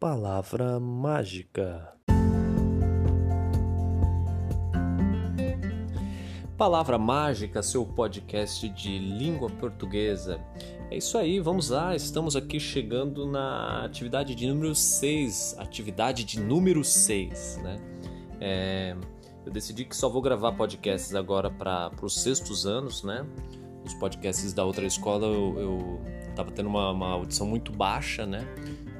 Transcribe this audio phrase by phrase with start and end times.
[0.00, 1.92] Palavra mágica.
[6.56, 10.40] Palavra Mágica, seu podcast de língua portuguesa.
[10.90, 16.40] É isso aí, vamos lá, estamos aqui chegando na atividade de número 6, atividade de
[16.40, 17.76] número 6, né?
[18.40, 18.96] É,
[19.44, 23.26] eu decidi que só vou gravar podcasts agora para os sextos anos, né?
[23.84, 26.00] Os podcasts da outra escola eu, eu
[26.34, 28.46] tava tendo uma, uma audição muito baixa, né?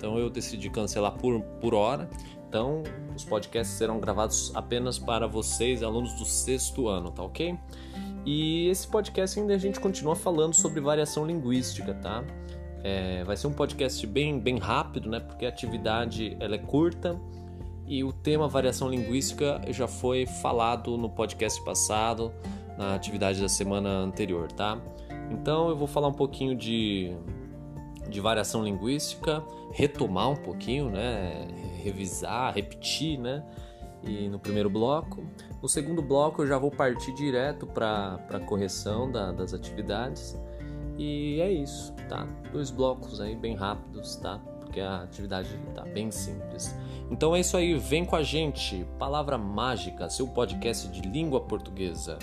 [0.01, 2.09] Então eu decidi cancelar por, por hora.
[2.49, 2.83] Então,
[3.15, 7.57] os podcasts serão gravados apenas para vocês, alunos do sexto ano, tá ok?
[8.25, 12.25] E esse podcast ainda a gente continua falando sobre variação linguística, tá?
[12.83, 15.21] É, vai ser um podcast bem, bem rápido, né?
[15.21, 17.21] Porque a atividade ela é curta
[17.87, 22.33] e o tema variação linguística já foi falado no podcast passado,
[22.79, 24.81] na atividade da semana anterior, tá?
[25.31, 27.15] Então eu vou falar um pouquinho de,
[28.11, 29.43] de variação linguística,
[29.73, 31.47] retomar um pouquinho, né?
[31.81, 33.43] revisar, repetir, né?
[34.03, 35.23] E no primeiro bloco.
[35.61, 40.39] No segundo bloco eu já vou partir direto para a correção da, das atividades.
[40.97, 42.27] E é isso, tá?
[42.53, 44.39] Dois blocos aí bem rápidos, tá?
[44.61, 46.75] Porque a atividade tá bem simples.
[47.11, 48.87] Então é isso aí, vem com a gente.
[48.99, 52.19] Palavra Mágica, seu podcast de língua portuguesa.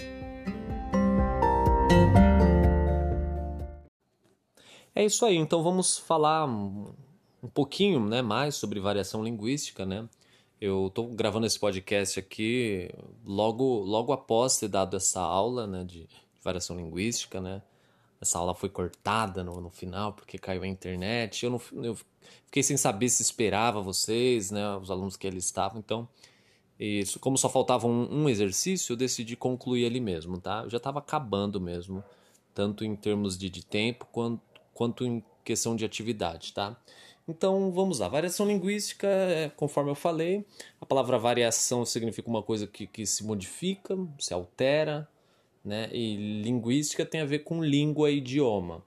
[4.97, 6.91] É isso aí, então vamos falar um
[7.53, 10.09] pouquinho né, mais sobre variação linguística, né?
[10.59, 12.89] Eu estou gravando esse podcast aqui
[13.23, 16.09] logo, logo após ter dado essa aula né, de,
[16.43, 17.61] variação linguística, né?
[18.19, 21.45] Essa aula foi cortada no, no final porque caiu a internet.
[21.45, 21.95] Eu, não, eu
[22.47, 25.77] fiquei sem saber se esperava vocês, né, os alunos que ali estavam.
[25.77, 26.09] Então,
[26.79, 30.63] isso, como só faltava um, um exercício, eu decidi concluir ali mesmo, tá?
[30.63, 32.03] Eu já estava acabando mesmo,
[32.51, 34.41] tanto em termos de, de tempo quanto,
[34.77, 36.79] quanto em questão de atividade, tá?
[37.27, 38.07] Então vamos lá.
[38.07, 40.45] Variação linguística, é, conforme eu falei,
[40.79, 45.09] a palavra variação significa uma coisa que, que se modifica, se altera,
[45.65, 45.89] né?
[45.91, 48.83] E linguística tem a ver com língua e idioma.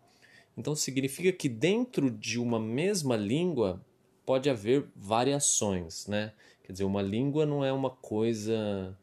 [0.57, 3.85] Então significa que dentro de uma mesma língua
[4.25, 6.33] pode haver variações, né?
[6.63, 8.97] Quer dizer, uma língua não é uma coisa,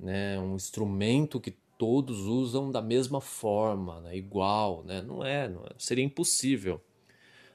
[0.00, 0.36] né?
[0.40, 4.16] Um instrumento que todos usam da mesma forma, né?
[4.16, 5.02] igual, né?
[5.02, 6.80] Não é, não é, seria impossível.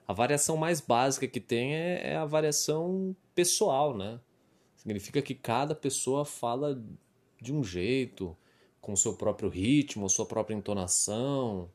[0.07, 4.19] A variação mais básica que tem é, é a variação pessoal, né?
[4.75, 6.79] Significa que cada pessoa fala
[7.41, 8.37] de um jeito,
[8.79, 11.67] com seu próprio ritmo, sua própria entonação,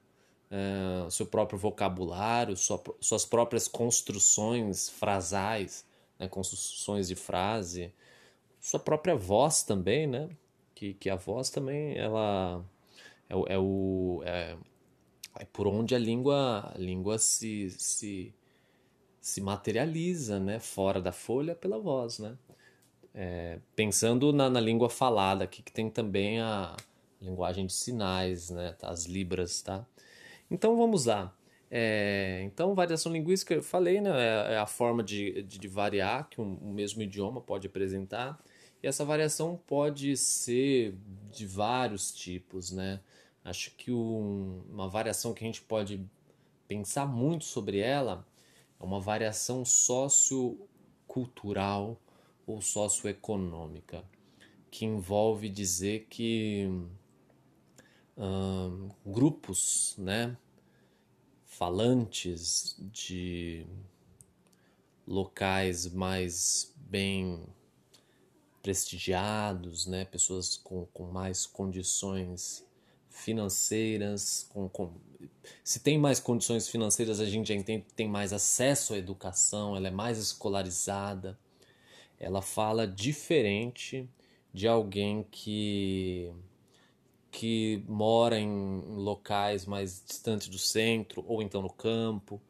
[0.48, 5.84] é, seu próprio vocabulário, sua, suas próprias construções frasais,
[6.20, 7.92] né, construções de frase,
[8.60, 10.28] sua própria voz também, né?
[10.74, 12.64] Que, que a voz também ela
[13.28, 14.56] é, é o é,
[15.38, 18.34] é por onde a língua, a língua se, se,
[19.20, 20.58] se materializa, né?
[20.60, 22.36] Fora da folha pela voz, né?
[23.14, 26.76] É, pensando na, na, língua falada aqui, que tem também a
[27.20, 28.76] linguagem de sinais, né?
[28.82, 29.86] As libras, tá?
[30.50, 31.34] Então vamos lá.
[31.70, 34.10] É, então, variação linguística, eu falei, né?
[34.10, 38.40] É, é a forma de, de, de variar que um, um mesmo idioma pode apresentar.
[38.84, 40.94] E essa variação pode ser
[41.32, 43.00] de vários tipos, né?
[43.42, 46.04] Acho que um, uma variação que a gente pode
[46.68, 48.28] pensar muito sobre ela
[48.78, 51.98] é uma variação sociocultural
[52.46, 54.04] ou socioeconômica,
[54.70, 56.68] que envolve dizer que
[58.18, 60.36] hum, grupos né,
[61.46, 63.64] falantes de
[65.06, 67.42] locais mais bem
[68.64, 72.64] prestigiados, né, pessoas com, com mais condições
[73.10, 74.90] financeiras, com, com,
[75.62, 79.76] se tem mais condições financeiras, a gente já entende que tem mais acesso à educação,
[79.76, 81.38] ela é mais escolarizada,
[82.18, 84.08] ela fala diferente
[84.52, 86.32] de alguém que
[87.30, 92.40] que mora em locais mais distantes do centro ou então no campo,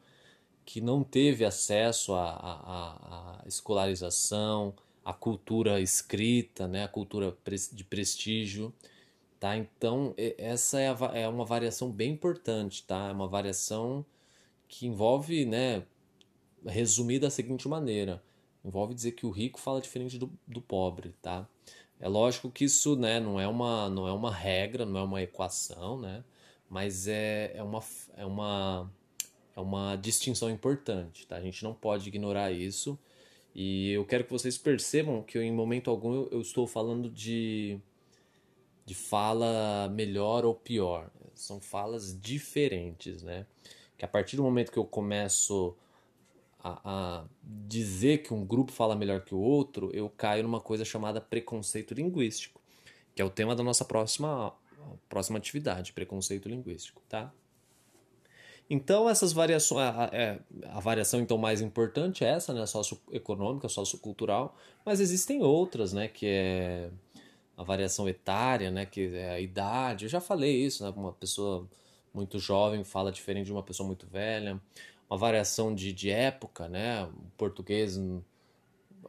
[0.63, 4.75] que não teve acesso à, à escolarização,
[5.05, 7.37] à cultura escrita, né, à cultura
[7.71, 8.73] de prestígio.
[9.39, 9.55] Tá?
[9.55, 13.09] Então, essa é, a, é uma variação bem importante, tá?
[13.09, 14.03] É uma variação
[14.67, 15.83] que envolve, né,
[16.65, 18.23] resumir da seguinte maneira,
[18.63, 21.47] envolve dizer que o rico fala diferente do, do pobre, tá?
[21.99, 25.21] É lógico que isso, né, não é uma, não é uma regra, não é uma
[25.21, 26.23] equação, né?
[26.67, 27.83] Mas é, é, uma,
[28.17, 28.91] é, uma,
[29.55, 31.35] é uma distinção importante, tá?
[31.35, 32.97] A gente não pode ignorar isso.
[33.55, 37.79] E eu quero que vocês percebam que eu, em momento algum eu, estou falando de
[38.85, 41.09] de fala melhor ou pior.
[41.33, 43.47] São falas diferentes, né?
[43.97, 45.75] Que a partir do momento que eu começo
[46.59, 50.85] a, a, dizer que um grupo fala melhor que o outro, eu caio numa coisa
[50.85, 52.61] chamada preconceito linguístico,
[53.15, 54.53] que é o tema da nossa próxima,
[55.09, 57.33] próxima atividade, preconceito linguístico, tá?
[58.69, 60.39] Então, essas variações, a, a, é,
[60.71, 66.25] a, variação então mais importante é essa, né, socioeconômica, sociocultural, mas existem outras, né, que
[66.25, 66.89] é
[67.55, 70.05] a variação etária, né, que é a idade.
[70.05, 71.69] Eu já falei isso, né, uma pessoa
[72.13, 74.59] muito jovem fala diferente de uma pessoa muito velha.
[75.09, 77.99] Uma variação de, de época, né, o português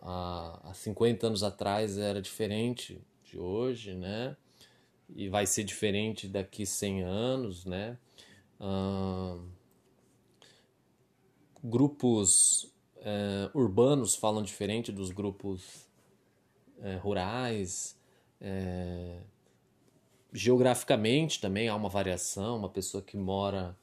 [0.02, 4.36] há, há 50 anos atrás era diferente de hoje, né,
[5.14, 7.96] e vai ser diferente daqui 100 anos, né,
[11.62, 12.70] grupos
[13.08, 15.86] é, urbanos falam diferente dos grupos
[16.80, 17.96] é, rurais.
[18.40, 19.20] É,
[20.32, 22.56] geograficamente também há uma variação.
[22.56, 23.76] Uma pessoa que mora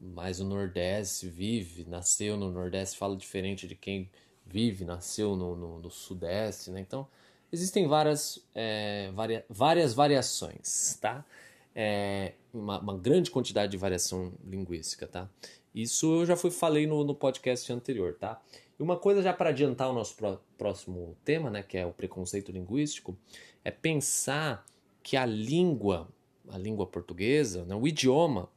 [0.00, 4.08] mais no Nordeste, vive, nasceu no Nordeste, fala diferente de quem
[4.46, 6.70] vive, nasceu no, no, no Sudeste.
[6.70, 6.80] Né?
[6.80, 7.06] Então,
[7.52, 8.42] existem várias,
[9.12, 11.24] varia, várias variações, tá?
[11.74, 15.28] É, uma, uma, grande quantidade de variação linguística, tá?
[15.74, 18.40] Isso eu já fui, falei no, no podcast anterior, tá?
[18.78, 21.92] E uma coisa já para adiantar o nosso pro, próximo tema, né, que é o
[21.92, 23.16] preconceito linguístico,
[23.64, 24.64] é pensar
[25.02, 26.08] que a língua,
[26.48, 28.48] a língua portuguesa, né, o idioma,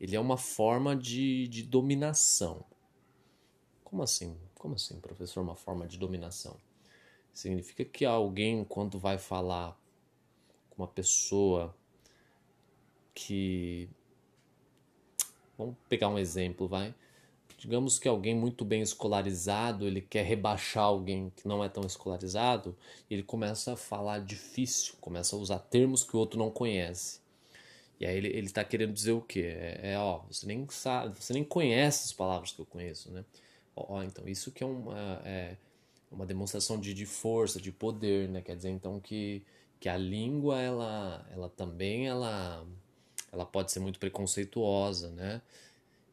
[0.00, 2.64] ele é uma forma de, de dominação.
[3.82, 4.36] Como assim?
[4.54, 6.56] Como assim, professor, uma forma de dominação?
[7.32, 9.78] Significa que alguém, quando vai falar
[10.70, 11.74] com uma pessoa
[13.14, 13.88] que.
[15.56, 16.94] Vamos pegar um exemplo, vai.
[17.58, 22.76] Digamos que alguém muito bem escolarizado, ele quer rebaixar alguém que não é tão escolarizado,
[23.10, 27.20] ele começa a falar difícil, começa a usar termos que o outro não conhece.
[27.98, 29.54] E aí ele está querendo dizer o quê?
[29.56, 33.24] É, é, ó, você nem sabe, você nem conhece as palavras que eu conheço, né?
[33.74, 35.56] Ó, ó então isso que é uma, é
[36.10, 38.42] uma demonstração de, de força, de poder, né?
[38.42, 39.42] Quer dizer então que,
[39.80, 42.66] que a língua, ela, ela também, ela
[43.34, 45.42] ela pode ser muito preconceituosa, né?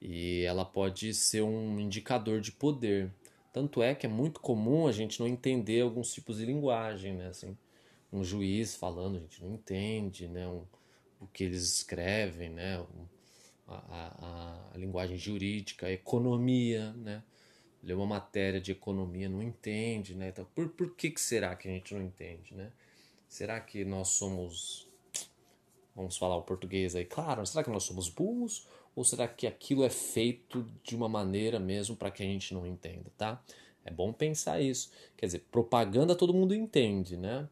[0.01, 3.11] E ela pode ser um indicador de poder.
[3.53, 7.27] Tanto é que é muito comum a gente não entender alguns tipos de linguagem, né?
[7.27, 7.55] Assim,
[8.11, 10.47] um juiz falando, a gente não entende, né?
[10.47, 10.63] Um,
[11.19, 12.79] o que eles escrevem, né?
[12.79, 13.05] Um,
[13.67, 17.21] a, a, a, linguagem jurídica, a economia, né?
[17.83, 20.29] Lê uma matéria de economia, não entende, né?
[20.29, 22.71] Então, por, por que, que será que a gente não entende, né?
[23.29, 24.90] Será que nós somos
[25.95, 27.05] Vamos falar o português aí.
[27.05, 28.67] Claro, será que nós somos burros?
[28.95, 32.65] Ou será que aquilo é feito de uma maneira mesmo para que a gente não
[32.65, 33.41] entenda, tá?
[33.85, 34.91] É bom pensar isso.
[35.17, 37.47] Quer dizer, propaganda todo mundo entende, né?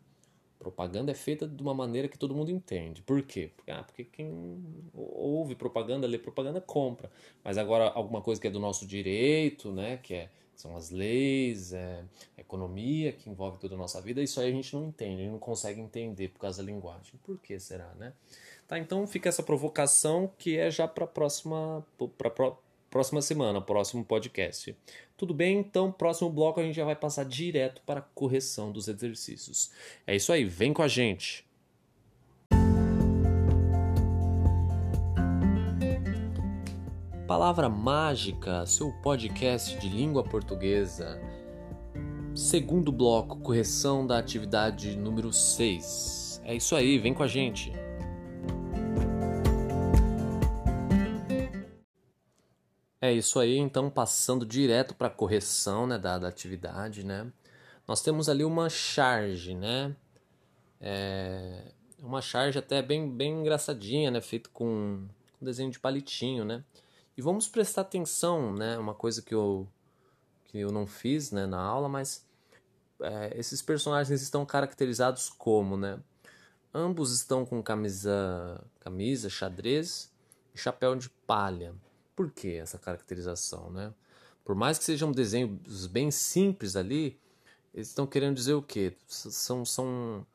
[0.58, 3.02] Propaganda é feita de uma maneira que todo mundo entende.
[3.02, 3.52] Por quê?
[3.56, 4.62] Porque, ah, porque quem
[4.94, 7.10] ouve propaganda, lê propaganda, compra.
[7.44, 9.98] Mas agora, alguma coisa que é do nosso direito, né?
[9.98, 10.30] Que é
[10.60, 12.04] são as leis, é,
[12.38, 15.24] a economia que envolve toda a nossa vida, isso aí a gente não entende, a
[15.24, 17.14] gente não consegue entender por causa da linguagem.
[17.24, 18.12] Por que será, né?
[18.68, 21.86] Tá, então fica essa provocação que é já para a próxima,
[22.18, 22.30] pra
[22.90, 24.76] próxima semana, próximo podcast.
[25.16, 25.60] Tudo bem?
[25.60, 29.72] Então, próximo bloco a gente já vai passar direto para a correção dos exercícios.
[30.06, 31.49] É isso aí, vem com a gente!
[37.30, 41.22] Palavra Mágica, seu podcast de língua portuguesa.
[42.34, 46.42] Segundo bloco, correção da atividade número 6.
[46.44, 47.72] É isso aí, vem com a gente.
[53.00, 57.32] É isso aí, então passando direto para a correção né, da, da atividade, né?
[57.88, 59.96] Nós temos ali uma charge, né?
[60.82, 64.20] É uma charge até bem, bem engraçadinha, né?
[64.20, 65.06] Feito com,
[65.38, 66.64] com desenho de palitinho, né?
[67.20, 68.78] E vamos prestar atenção, né?
[68.78, 69.68] Uma coisa que eu,
[70.46, 72.26] que eu não fiz né, na aula, mas
[73.02, 76.00] é, esses personagens estão caracterizados como, né?
[76.74, 80.10] Ambos estão com camisa, camisa xadrez
[80.56, 81.76] e chapéu de palha.
[82.16, 83.94] Por que essa caracterização, né?
[84.46, 87.20] Por mais que sejam desenhos bem simples ali,
[87.74, 88.96] eles estão querendo dizer o quê?
[89.06, 90.26] São, são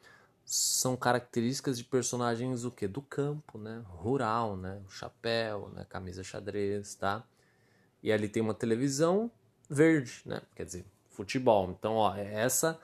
[0.44, 3.82] são características de personagens o que do campo né?
[3.86, 4.80] Rural né?
[4.86, 5.86] O chapéu né?
[5.88, 7.24] Camisa xadrez tá?
[8.02, 9.30] E ali tem uma televisão
[9.68, 10.42] verde né?
[10.54, 11.70] Quer dizer futebol.
[11.70, 12.78] Então ó é essa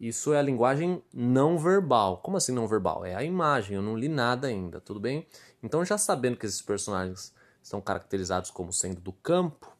[0.00, 2.18] isso é a linguagem não verbal.
[2.18, 3.04] Como assim não verbal?
[3.04, 5.26] É a imagem eu não li nada ainda tudo bem?
[5.62, 9.76] Então já sabendo que esses personagens são caracterizados como sendo do campo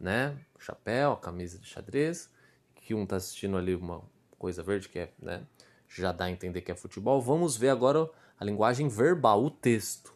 [0.00, 0.36] né?
[0.58, 2.28] Chapéu camisa de xadrez
[2.74, 4.02] que um tá assistindo ali uma
[4.38, 5.46] coisa verde que é né
[5.90, 7.20] já dá a entender que é futebol.
[7.20, 10.14] Vamos ver agora a linguagem verbal, o texto.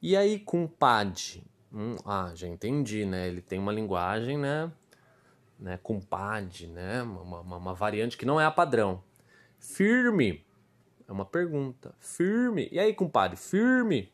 [0.00, 3.28] E aí com PAD, Hum, ah, já entendi, né?
[3.28, 4.72] Ele tem uma linguagem, né?
[5.58, 5.78] né?
[5.82, 7.02] Compadre, né?
[7.02, 9.02] Uma, uma, uma variante que não é a padrão.
[9.58, 10.42] Firme.
[11.06, 11.94] É uma pergunta.
[11.98, 12.68] Firme.
[12.72, 13.36] E aí, compadre?
[13.36, 14.10] Firme?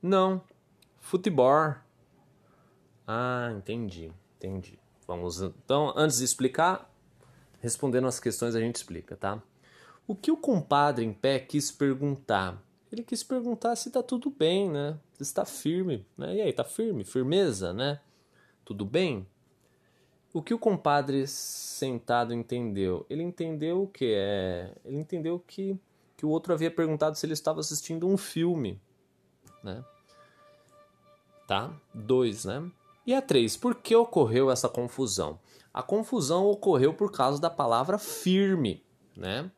[0.00, 0.40] Não.
[1.00, 1.74] Futebol.
[3.04, 4.12] Ah, entendi.
[4.36, 4.78] Entendi.
[5.08, 6.88] Vamos então, antes de explicar,
[7.60, 9.42] respondendo as questões a gente explica, tá?
[10.06, 12.62] O que o compadre em pé quis perguntar?
[12.92, 14.98] Ele quis perguntar se tá tudo bem, né?
[15.14, 16.36] Se está firme, né?
[16.36, 17.04] E aí, tá firme?
[17.04, 18.00] Firmeza, né?
[18.64, 19.26] Tudo bem?
[20.32, 23.04] O que o compadre sentado entendeu?
[23.10, 24.72] Ele entendeu o que é?
[24.84, 25.80] Ele entendeu que
[26.16, 28.80] que o outro havia perguntado se ele estava assistindo um filme,
[29.62, 29.84] né?
[31.46, 31.72] Tá?
[31.92, 32.70] Dois, né?
[33.06, 35.38] E a três, por que ocorreu essa confusão?
[35.72, 38.82] A confusão ocorreu por causa da palavra firme,
[39.16, 39.50] né?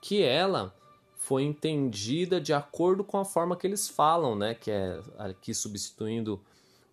[0.00, 0.74] Que ela
[1.16, 4.54] foi entendida de acordo com a forma que eles falam, né?
[4.54, 6.40] Que é aqui substituindo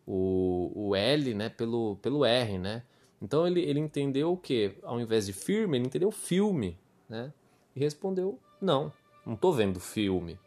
[0.07, 1.49] o, o L, né?
[1.49, 2.83] Pelo, pelo R, né?
[3.21, 4.75] Então ele, ele entendeu o que?
[4.81, 7.31] Ao invés de firme, ele entendeu filme, né?
[7.75, 8.91] E respondeu: não,
[9.25, 10.39] não tô vendo filme.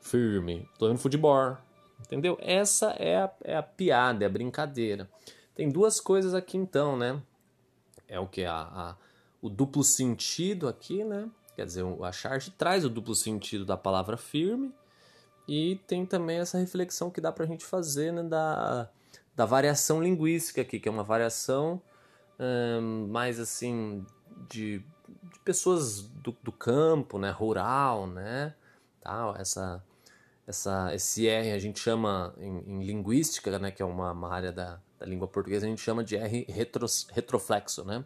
[0.00, 1.58] Firme, tô vendo futebol.
[2.04, 2.38] Entendeu?
[2.40, 5.08] Essa é a, é a piada, é a brincadeira.
[5.54, 7.20] Tem duas coisas aqui então, né?
[8.08, 8.44] É o que?
[8.44, 8.96] A, a,
[9.40, 11.28] o duplo sentido aqui, né?
[11.54, 14.72] Quer dizer, a charge traz o duplo sentido da palavra firme
[15.46, 18.88] e tem também essa reflexão que dá para a gente fazer né, da,
[19.34, 21.80] da variação linguística aqui, que é uma variação
[22.38, 24.06] hum, mais assim
[24.48, 28.54] de, de pessoas do, do, campo, né, rural, né,
[29.02, 29.84] tal, essa,
[30.52, 34.52] essa, esse R a gente chama em, em linguística, né, que é uma, uma área
[34.52, 36.46] da, da língua portuguesa, a gente chama de R
[37.10, 38.04] retroflexo, né,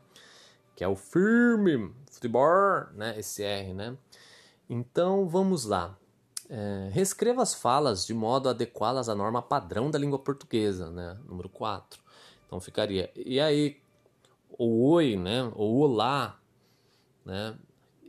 [0.77, 3.19] que é o firme, futebol, né?
[3.19, 3.97] Esse R, né?
[4.69, 5.99] Então vamos lá.
[6.49, 11.19] É, reescreva as falas de modo a adequá-las à norma padrão da língua portuguesa, né?
[11.27, 12.01] Número 4.
[12.47, 13.11] Então ficaria.
[13.17, 13.81] E aí,
[14.59, 15.51] o oi, né?
[15.55, 16.39] Ou olá,
[17.25, 17.57] né?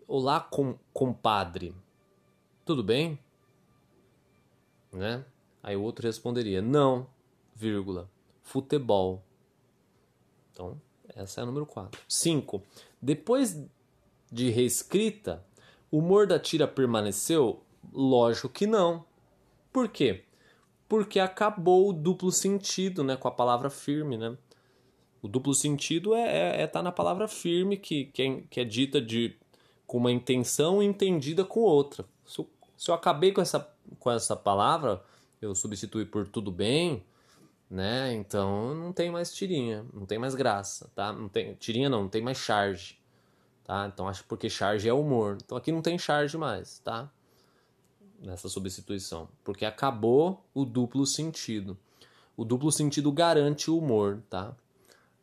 [0.06, 1.74] Olá, com, compadre.
[2.66, 3.18] Tudo bem?
[4.98, 5.24] Né?
[5.62, 7.08] Aí o outro responderia: Não,
[7.56, 8.10] vírgula,
[8.42, 9.24] futebol.
[10.52, 10.82] Então,
[11.16, 12.02] essa é a número 4.
[12.08, 12.62] 5.
[13.02, 13.64] Depois
[14.32, 15.44] de reescrita,
[15.92, 17.64] o humor da tira permaneceu?
[17.94, 19.06] Lógico que não.
[19.72, 20.24] Por quê?
[20.88, 24.18] Porque acabou o duplo sentido né, com a palavra firme.
[24.18, 24.36] Né?
[25.22, 28.64] O duplo sentido é é, é tá na palavra firme, que, que, é, que é
[28.64, 29.36] dita de,
[29.86, 32.06] com uma intenção entendida com outra.
[32.26, 35.04] Se eu, se eu acabei com essa, com essa palavra,
[35.42, 37.04] eu substituí por tudo bem,
[37.70, 38.14] né?
[38.14, 41.12] Então não tem mais tirinha, não tem mais graça, tá?
[41.12, 43.00] Não tem tirinha não, não tem mais charge,
[43.64, 43.90] tá?
[43.92, 45.38] Então acho porque charge é humor.
[45.44, 47.12] Então aqui não tem charge mais, tá?
[48.20, 51.78] Nessa substituição, porque acabou o duplo sentido.
[52.36, 54.56] O duplo sentido garante o humor, tá?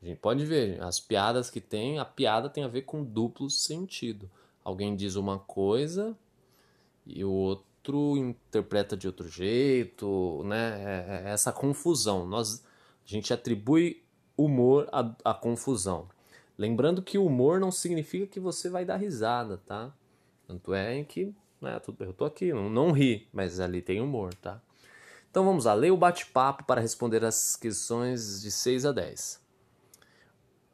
[0.02, 3.48] A gente pode ver as piadas que tem, a piada tem a ver com duplo
[3.48, 4.30] sentido.
[4.62, 6.16] Alguém diz uma coisa
[7.06, 10.82] e o outro outro interpreta de outro jeito, né?
[10.82, 12.26] É, é essa confusão.
[12.26, 12.64] Nós,
[13.04, 14.02] a gente atribui
[14.36, 16.08] humor à, à confusão.
[16.56, 19.92] Lembrando que humor não significa que você vai dar risada, tá?
[20.46, 24.60] Tanto é que, né, eu tô aqui, não, não ri, mas ali tem humor, tá?
[25.30, 29.42] Então vamos lá, leia o bate-papo para responder as questões de 6 a 10.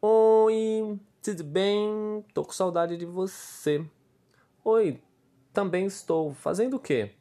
[0.02, 2.25] Oi, tudo bem?
[2.35, 3.85] Tô com saudade de você.
[4.62, 5.00] Oi,
[5.52, 6.33] também estou.
[6.35, 7.12] Fazendo o quê?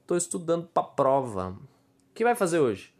[0.00, 1.50] Estou estudando para prova.
[2.10, 2.94] O que vai fazer hoje?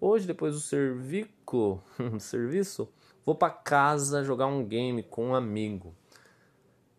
[0.00, 1.82] Hoje, depois do servico,
[2.20, 2.88] serviço,
[3.24, 5.94] vou para casa jogar um game com um amigo.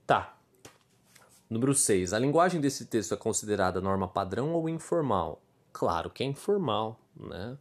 [0.06, 0.38] Tá.
[1.50, 2.14] Número 6.
[2.14, 5.42] A linguagem desse texto é considerada norma padrão ou informal?
[5.72, 7.58] Claro que é informal, né?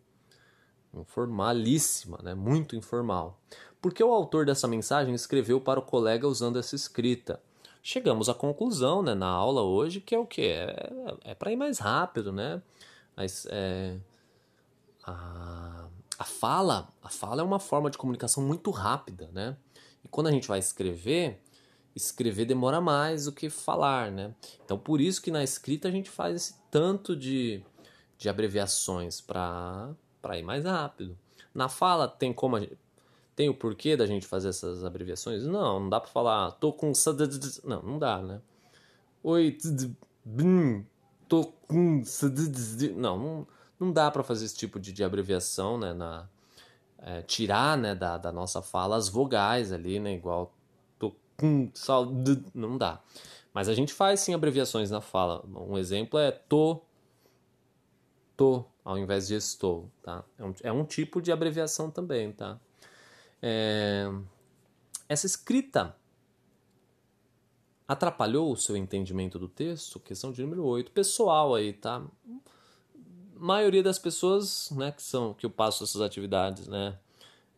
[0.92, 2.34] Informalíssima, né?
[2.34, 3.40] Muito informal.
[3.80, 7.40] Porque o autor dessa mensagem escreveu para o colega usando essa escrita
[7.88, 10.42] chegamos à conclusão né, na aula hoje que é o que?
[10.42, 10.92] É,
[11.24, 12.60] é para ir mais rápido, né?
[13.16, 13.96] Mas é,
[15.02, 15.86] a,
[16.18, 19.56] a fala, a fala é uma forma de comunicação muito rápida, né?
[20.04, 21.42] E quando a gente vai escrever,
[21.96, 24.34] escrever demora mais do que falar, né?
[24.62, 27.64] Então por isso que na escrita a gente faz esse tanto de,
[28.18, 29.96] de abreviações para
[30.34, 31.18] ir mais rápido.
[31.54, 32.76] Na fala tem como a gente,
[33.38, 35.44] tem o porquê da gente fazer essas abreviações?
[35.44, 36.90] Não, não dá para falar, tô com.
[37.62, 38.40] Não, não dá, né?
[39.22, 39.56] Oi,
[41.28, 42.02] tô com.
[42.96, 43.46] Não, não,
[43.78, 45.92] não dá para fazer esse tipo de, de abreviação, né?
[45.92, 46.28] Na,
[46.98, 50.14] é, tirar né, da, da nossa fala as vogais ali, né?
[50.14, 50.52] Igual
[50.98, 51.70] tô com.
[52.52, 53.00] Não dá.
[53.54, 55.44] Mas a gente faz sim abreviações na fala.
[55.46, 56.82] Um exemplo é tô,
[58.36, 60.24] tô, ao invés de estou, tá?
[60.36, 62.58] É um, é um tipo de abreviação também, tá?
[63.40, 64.10] É,
[65.08, 65.96] essa escrita
[67.86, 69.98] atrapalhou o seu entendimento do texto?
[69.98, 70.90] Questão de número 8.
[70.92, 71.96] Pessoal aí, tá?
[71.96, 76.98] A maioria das pessoas, né, que são que eu passo essas atividades, né,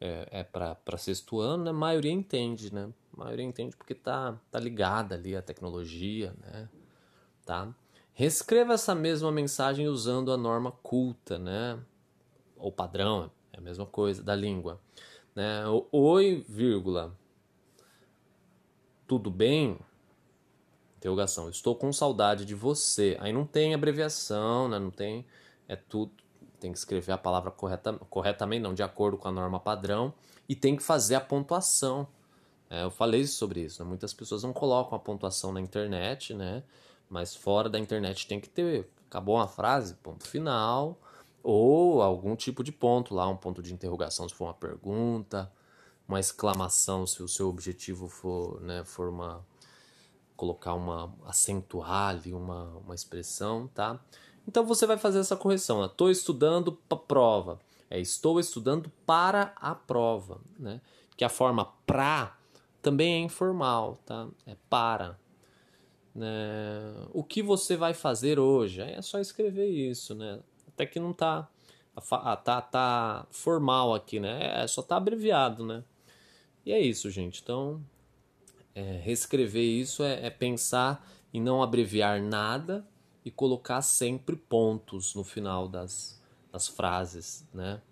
[0.01, 2.93] é, é para sexto ano, né, a maioria entende, né?
[3.13, 6.69] A maioria entende porque tá, tá ligada ali à tecnologia, né?
[7.45, 7.75] Tá?
[8.13, 11.79] Reescreva essa mesma mensagem usando a norma culta, né?
[12.57, 14.81] Ou padrão, é a mesma coisa, da língua.
[15.40, 15.62] Né?
[15.90, 17.16] Oi, vírgula.
[19.06, 19.78] Tudo bem?
[20.99, 21.49] Interrogação.
[21.49, 23.16] Estou com saudade de você.
[23.18, 24.78] Aí não tem abreviação, né?
[24.78, 25.25] Não tem.
[25.66, 26.12] É tudo.
[26.61, 30.12] Tem que escrever a palavra correta, corretamente, não, de acordo com a norma padrão.
[30.47, 32.06] E tem que fazer a pontuação.
[32.68, 33.82] É, eu falei sobre isso.
[33.82, 33.88] Né?
[33.88, 36.62] Muitas pessoas não colocam a pontuação na internet, né?
[37.09, 38.90] Mas fora da internet tem que ter.
[39.09, 41.00] Acabou uma frase, ponto final.
[41.42, 45.50] Ou algum tipo de ponto lá, um ponto de interrogação se for uma pergunta,
[46.06, 49.44] uma exclamação se o seu objetivo for, né, for uma
[50.37, 54.00] colocar uma acentuar ali uma, uma expressão, tá?
[54.49, 55.85] Então você vai fazer essa correção.
[55.85, 57.61] Estou estudando para prova.
[57.90, 60.80] É estou estudando para a prova, né?
[61.14, 62.38] Que a forma pra
[62.80, 64.28] também é informal, tá?
[64.47, 65.18] É para.
[66.14, 66.28] Né?
[67.12, 68.80] O que você vai fazer hoje?
[68.80, 70.40] é só escrever isso, né?
[70.81, 71.47] Até que não tá,
[71.95, 74.63] ah, tá, tá formal aqui, né?
[74.63, 75.85] É, só tá abreviado, né?
[76.65, 77.43] E é isso, gente.
[77.43, 77.85] Então,
[78.75, 82.83] é, reescrever isso é, é pensar em não abreviar nada
[83.23, 86.19] e colocar sempre pontos no final das,
[86.51, 87.83] das frases, né?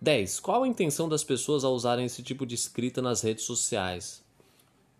[0.00, 0.40] 10.
[0.40, 4.24] Qual a intenção das pessoas ao usarem esse tipo de escrita nas redes sociais?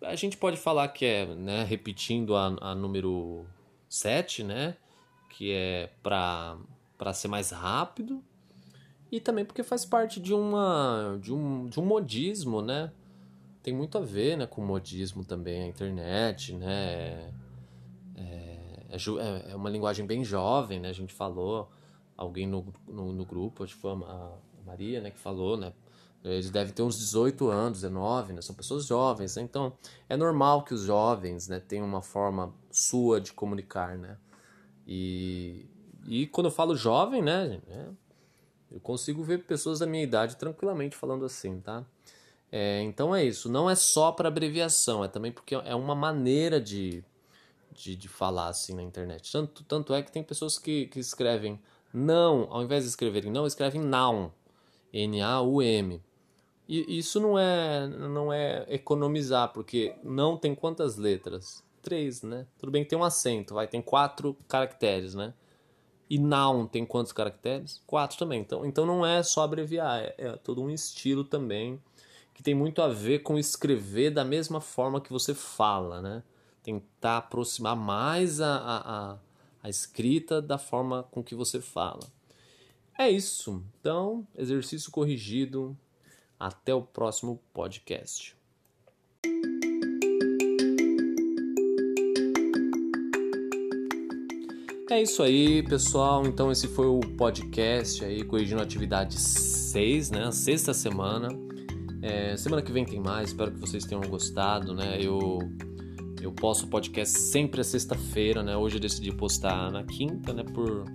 [0.01, 3.45] A gente pode falar que é, né, repetindo a, a número
[3.89, 4.77] 7, né,
[5.29, 8.23] que é para ser mais rápido,
[9.11, 12.91] e também porque faz parte de, uma, de, um, de um modismo, né?
[13.63, 17.31] Tem muito a ver né, com modismo também, a internet, né?
[18.15, 18.49] É,
[18.91, 20.89] é, é, é uma linguagem bem jovem, né?
[20.89, 21.71] A gente falou,
[22.15, 24.31] alguém no, no, no grupo, acho que foi a
[24.65, 25.73] Maria, né, que falou, né?
[26.23, 28.41] Eles devem ter uns 18 anos, 19, né?
[28.41, 29.41] São pessoas jovens, né?
[29.41, 29.73] Então,
[30.09, 34.17] é normal que os jovens, né, tenham uma forma sua de comunicar, né?
[34.91, 35.67] E,
[36.07, 37.89] e quando eu falo jovem, né, né
[38.71, 41.85] eu consigo ver pessoas da minha idade tranquilamente falando assim, tá?
[42.51, 43.47] É, então é isso.
[43.47, 47.03] Não é só para abreviação, é também porque é uma maneira de,
[47.71, 49.31] de, de, falar assim na internet.
[49.31, 51.59] Tanto, tanto é que tem pessoas que, que escrevem
[51.93, 54.31] não, ao invés de escreverem não, escrevem noun.
[54.91, 56.01] N-A-U-M.
[56.67, 61.63] E isso não é, não é economizar, porque não tem quantas letras?
[61.81, 62.45] Três, né?
[62.57, 65.33] Tudo bem que tem um acento, vai, tem quatro caracteres, né?
[66.09, 67.81] E noun tem quantos caracteres?
[67.85, 68.41] Quatro também.
[68.41, 71.79] Então, então não é só abreviar, é, é todo um estilo também
[72.33, 76.23] que tem muito a ver com escrever da mesma forma que você fala, né?
[76.63, 79.17] Tentar aproximar mais a, a, a,
[79.63, 82.07] a escrita da forma com que você fala.
[82.97, 83.63] É isso.
[83.79, 85.77] Então, exercício corrigido.
[86.39, 88.37] Até o próximo podcast.
[94.89, 96.25] É isso aí, pessoal.
[96.25, 100.23] Então esse foi o podcast aí, corrigindo a atividade 6, né?
[100.25, 101.27] A sexta semana.
[102.01, 104.97] É, semana que vem tem mais, espero que vocês tenham gostado, né?
[104.99, 105.39] Eu
[106.21, 108.57] eu posto podcast sempre à sexta-feira, né?
[108.57, 110.43] Hoje eu decidi postar na quinta, né?
[110.43, 110.85] Por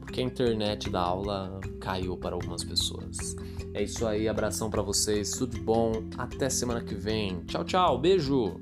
[0.00, 3.36] porque a internet da aula caiu para algumas pessoas.
[3.72, 7.44] É isso aí, abração para vocês, tudo bom, até semana que vem.
[7.46, 8.60] Tchau, tchau, beijo.